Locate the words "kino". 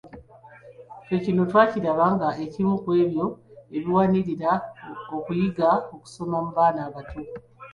1.23-1.41